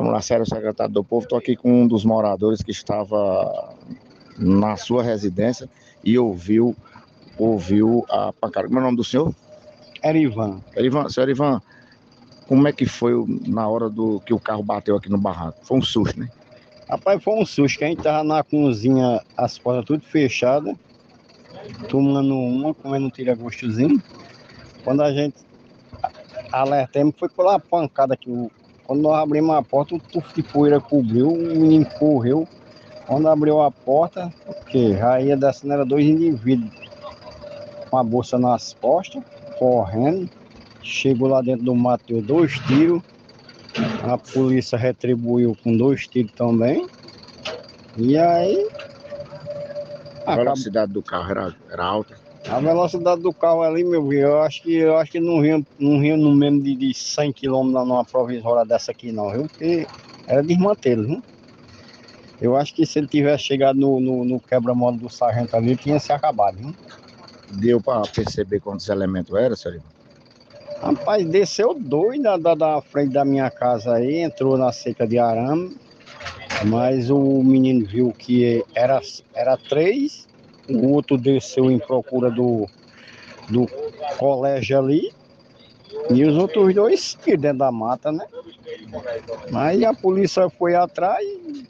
Lá, 0.00 0.20
sério, 0.20 0.46
secretário 0.46 0.92
do 0.92 1.04
Povo, 1.04 1.24
estou 1.24 1.38
aqui 1.38 1.56
com 1.56 1.82
um 1.82 1.86
dos 1.86 2.04
moradores 2.04 2.62
que 2.62 2.70
estava 2.70 3.74
na 4.38 4.76
sua 4.76 5.02
residência 5.02 5.68
e 6.02 6.18
ouviu, 6.18 6.74
ouviu 7.38 8.04
a 8.10 8.32
pancada. 8.32 8.66
Como 8.66 8.78
é 8.78 8.82
o 8.82 8.84
nome 8.84 8.96
do 8.96 9.04
senhor? 9.04 9.34
Erivan. 10.02 10.60
Erivan, 10.76 11.08
senhor 11.08 11.28
Erivan, 11.28 11.62
como 12.46 12.68
é 12.68 12.72
que 12.72 12.86
foi 12.86 13.12
na 13.46 13.66
hora 13.68 13.88
do 13.88 14.20
que 14.20 14.34
o 14.34 14.40
carro 14.40 14.62
bateu 14.62 14.96
aqui 14.96 15.08
no 15.08 15.18
barraco? 15.18 15.58
Foi 15.62 15.78
um 15.78 15.82
susto, 15.82 16.18
né? 16.18 16.28
Rapaz, 16.88 17.22
foi 17.22 17.34
um 17.34 17.46
susto, 17.46 17.78
que 17.78 17.84
a 17.84 17.88
gente 17.88 18.02
tava 18.02 18.22
na 18.22 18.42
cozinha, 18.42 19.22
as 19.36 19.58
portas 19.58 19.86
tudo 19.86 20.04
fechadas, 20.04 20.76
tomando 21.88 22.34
uma, 22.36 22.74
comendo 22.74 23.06
um 23.06 23.10
tira-gostozinho. 23.10 24.02
Quando 24.84 25.02
a 25.02 25.12
gente 25.12 25.36
alertamos, 26.52 27.14
foi 27.18 27.28
pela 27.28 27.58
pancada 27.58 28.16
que 28.16 28.30
o. 28.30 28.50
Quando 28.84 29.00
nós 29.00 29.18
abrimos 29.18 29.54
a 29.54 29.62
porta, 29.62 29.94
o 29.94 29.98
tufo 29.98 30.34
de 30.34 30.42
poeira 30.42 30.80
cobriu, 30.80 31.32
o 31.32 31.36
menino 31.36 31.86
correu. 31.98 32.46
Quando 33.06 33.28
abriu 33.28 33.60
a 33.60 33.70
porta, 33.70 34.32
o 34.46 34.64
quê? 34.66 34.96
Já 34.96 35.20
ia 35.20 35.36
descendo, 35.36 35.74
era 35.74 35.84
dois 35.84 36.04
indivíduos 36.04 36.72
com 37.90 37.98
a 37.98 38.02
bolsa 38.02 38.38
nas 38.38 38.74
costas, 38.74 39.22
correndo. 39.58 40.28
Chegou 40.82 41.28
lá 41.28 41.40
dentro 41.40 41.64
do 41.64 41.74
mato, 41.74 42.04
deu 42.08 42.20
dois 42.20 42.58
tiros. 42.60 43.02
A 44.02 44.18
polícia 44.18 44.76
retribuiu 44.76 45.56
com 45.62 45.76
dois 45.76 46.06
tiros 46.06 46.32
também. 46.32 46.86
E 47.96 48.18
aí. 48.18 48.68
A 50.26 50.36
velocidade 50.36 50.92
do 50.92 51.02
carro 51.02 51.30
era, 51.30 51.54
era 51.70 51.84
alta? 51.84 52.23
A 52.48 52.60
velocidade 52.60 53.22
do 53.22 53.32
carro 53.32 53.62
ali, 53.62 53.82
meu 53.84 54.06
filho, 54.06 54.20
eu 54.20 54.42
acho 54.42 54.62
que 54.62 54.74
eu 54.74 54.96
acho 54.98 55.10
que 55.10 55.20
não 55.20 55.40
ria, 55.40 55.62
não 55.78 55.98
ria 55.98 56.16
no 56.16 56.34
mesmo 56.34 56.62
de, 56.62 56.76
de 56.76 56.92
100 56.92 57.32
km 57.32 57.70
numa 57.70 58.04
provisória 58.04 58.64
dessa 58.64 58.90
aqui 58.90 59.10
não, 59.10 59.30
viu? 59.30 59.48
Porque 59.48 59.86
era 60.26 60.42
desmantelo, 60.42 61.06
viu? 61.06 61.22
Eu 62.40 62.56
acho 62.56 62.74
que 62.74 62.84
se 62.84 62.98
ele 62.98 63.08
tivesse 63.08 63.44
chegado 63.44 63.78
no, 63.78 63.98
no, 63.98 64.24
no 64.24 64.40
quebra-mola 64.40 64.96
do 64.96 65.08
sargento 65.08 65.56
ali, 65.56 65.76
tinha 65.76 65.98
se 65.98 66.12
acabado, 66.12 66.58
viu? 66.58 66.74
Deu 67.50 67.80
para 67.80 68.02
perceber 68.02 68.60
quantos 68.60 68.88
elementos 68.88 69.34
eram, 69.34 69.56
senhor? 69.56 69.80
Rapaz, 70.82 71.24
desceu 71.24 71.74
dois 71.74 72.22
da, 72.22 72.36
da, 72.36 72.54
da, 72.54 72.82
frente 72.82 73.12
da 73.12 73.24
minha 73.24 73.50
casa 73.50 73.94
aí, 73.94 74.18
entrou 74.18 74.58
na 74.58 74.70
seca 74.70 75.06
de 75.06 75.18
arame, 75.18 75.74
mas 76.66 77.08
o 77.10 77.42
menino 77.42 77.86
viu 77.86 78.12
que 78.12 78.62
era, 78.74 79.00
era 79.32 79.56
três, 79.56 80.28
o 80.68 80.92
outro 80.92 81.16
desceu 81.16 81.70
em 81.70 81.78
procura 81.78 82.30
do, 82.30 82.66
do 83.48 83.66
colégio 84.18 84.78
ali, 84.78 85.12
e 86.10 86.24
os 86.24 86.36
outros 86.36 86.74
dois 86.74 87.16
dentro 87.24 87.58
da 87.58 87.72
mata, 87.72 88.12
né? 88.12 88.26
Mas 89.50 89.82
a 89.82 89.94
polícia 89.94 90.48
foi 90.50 90.74
atrás 90.74 91.24
e 91.24 91.66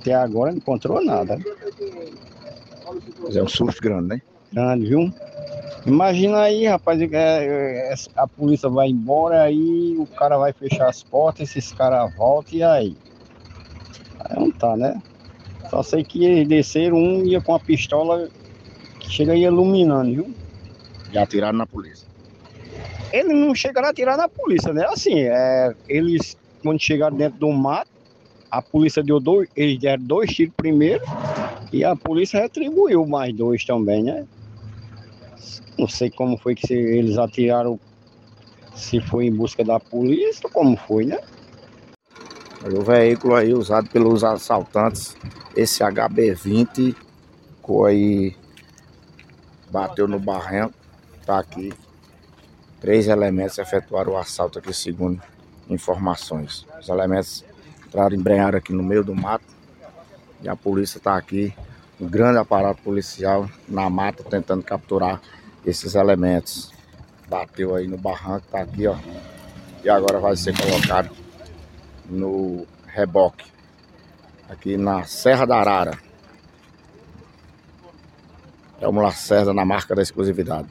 até 0.00 0.14
agora 0.14 0.50
não 0.50 0.58
encontrou 0.58 1.02
nada. 1.04 1.38
É 3.32 3.42
um 3.42 3.48
susto 3.48 3.80
grande, 3.80 4.08
né? 4.08 4.22
Grande, 4.52 4.86
viu? 4.86 5.14
Imagina 5.86 6.40
aí, 6.42 6.66
rapaz, 6.66 7.00
é, 7.00 7.06
é, 7.12 7.94
a 8.16 8.26
polícia 8.26 8.68
vai 8.68 8.88
embora, 8.88 9.42
aí 9.42 9.96
o 9.98 10.06
cara 10.06 10.36
vai 10.38 10.52
fechar 10.52 10.88
as 10.88 11.02
portas, 11.02 11.48
esses 11.48 11.72
caras 11.72 12.14
voltam 12.14 12.54
e 12.54 12.62
aí? 12.62 12.96
Aí 14.20 14.38
não 14.38 14.50
tá, 14.50 14.76
né? 14.76 15.00
Só 15.72 15.82
sei 15.82 16.04
que 16.04 16.22
eles 16.22 16.46
desceram, 16.46 16.98
um 16.98 17.24
ia 17.24 17.40
com 17.40 17.54
a 17.54 17.58
pistola 17.58 18.28
que 19.00 19.10
chega 19.10 19.32
aí 19.32 19.44
iluminando, 19.44 20.12
viu? 20.12 20.34
E 21.10 21.16
atiraram 21.16 21.56
na 21.56 21.66
polícia. 21.66 22.06
Eles 23.10 23.34
não 23.34 23.54
chegaram 23.54 23.88
a 23.88 23.90
atirar 23.90 24.18
na 24.18 24.28
polícia, 24.28 24.70
né? 24.74 24.84
Assim, 24.84 25.20
é, 25.20 25.74
eles, 25.88 26.36
quando 26.62 26.78
chegaram 26.78 27.16
dentro 27.16 27.38
do 27.38 27.50
mato, 27.50 27.88
a 28.50 28.60
polícia 28.60 29.02
deu 29.02 29.18
dois, 29.18 29.48
eles 29.56 29.78
deram 29.78 30.04
dois 30.04 30.30
tiros 30.30 30.52
primeiro 30.54 31.02
e 31.72 31.82
a 31.82 31.96
polícia 31.96 32.38
retribuiu 32.38 33.06
mais 33.06 33.34
dois 33.34 33.64
também, 33.64 34.02
né? 34.02 34.26
Não 35.78 35.88
sei 35.88 36.10
como 36.10 36.36
foi 36.36 36.54
que 36.54 36.70
eles 36.70 37.16
atiraram, 37.16 37.80
se 38.74 39.00
foi 39.00 39.24
em 39.24 39.32
busca 39.32 39.64
da 39.64 39.80
polícia, 39.80 40.50
como 40.50 40.76
foi, 40.76 41.06
né? 41.06 41.18
O 42.64 42.80
veículo 42.82 43.34
aí 43.34 43.52
usado 43.52 43.88
pelos 43.90 44.22
assaltantes, 44.22 45.16
esse 45.56 45.82
HB20, 45.82 46.94
ficou 47.56 47.86
aí, 47.86 48.36
bateu 49.68 50.06
no 50.06 50.20
barranco, 50.20 50.72
tá 51.26 51.40
aqui. 51.40 51.72
Três 52.80 53.08
elementos 53.08 53.58
efetuaram 53.58 54.12
o 54.12 54.16
assalto 54.16 54.60
aqui, 54.60 54.72
segundo 54.72 55.20
informações. 55.68 56.64
Os 56.80 56.88
elementos 56.88 57.44
entraram, 57.84 58.14
embrenharam 58.14 58.58
aqui 58.58 58.72
no 58.72 58.82
meio 58.82 59.02
do 59.02 59.14
mato 59.14 59.44
e 60.40 60.48
a 60.48 60.54
polícia 60.54 60.98
está 60.98 61.16
aqui, 61.16 61.52
um 62.00 62.08
grande 62.08 62.38
aparato 62.38 62.80
policial 62.82 63.48
na 63.68 63.90
mata, 63.90 64.22
tentando 64.22 64.62
capturar 64.62 65.20
esses 65.66 65.96
elementos. 65.96 66.70
Bateu 67.28 67.74
aí 67.74 67.88
no 67.88 67.98
barranco, 67.98 68.46
tá 68.50 68.60
aqui, 68.60 68.86
ó. 68.86 68.96
E 69.82 69.90
agora 69.90 70.20
vai 70.20 70.36
ser 70.36 70.56
colocado 70.56 71.10
no 72.12 72.66
reboque. 72.86 73.50
Aqui 74.48 74.76
na 74.76 75.04
Serra 75.04 75.46
da 75.46 75.56
Arara. 75.56 75.98
É 78.80 78.86
uma 78.86 79.02
Lacerda 79.02 79.54
na 79.54 79.64
marca 79.64 79.94
da 79.94 80.02
exclusividade. 80.02 80.68